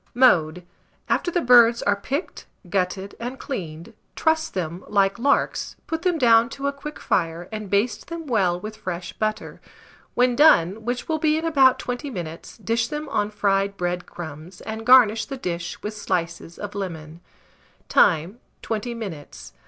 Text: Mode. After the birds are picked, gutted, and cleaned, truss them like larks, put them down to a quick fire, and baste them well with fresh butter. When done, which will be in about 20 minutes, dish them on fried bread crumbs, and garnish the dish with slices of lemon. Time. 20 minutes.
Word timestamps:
Mode. 0.15 0.65
After 1.07 1.29
the 1.29 1.41
birds 1.41 1.83
are 1.83 1.95
picked, 1.95 2.47
gutted, 2.67 3.13
and 3.19 3.37
cleaned, 3.37 3.93
truss 4.15 4.49
them 4.49 4.83
like 4.87 5.19
larks, 5.19 5.75
put 5.85 6.01
them 6.01 6.17
down 6.17 6.49
to 6.57 6.65
a 6.65 6.73
quick 6.73 6.99
fire, 6.99 7.47
and 7.51 7.69
baste 7.69 8.07
them 8.07 8.25
well 8.25 8.59
with 8.59 8.77
fresh 8.77 9.13
butter. 9.13 9.61
When 10.15 10.35
done, 10.35 10.85
which 10.85 11.07
will 11.07 11.19
be 11.19 11.37
in 11.37 11.45
about 11.45 11.77
20 11.77 12.09
minutes, 12.09 12.57
dish 12.57 12.87
them 12.87 13.09
on 13.09 13.29
fried 13.29 13.77
bread 13.77 14.07
crumbs, 14.07 14.59
and 14.61 14.87
garnish 14.87 15.25
the 15.25 15.37
dish 15.37 15.79
with 15.83 15.93
slices 15.95 16.57
of 16.57 16.73
lemon. 16.73 17.21
Time. 17.87 18.39
20 18.63 18.95
minutes. 18.95 19.53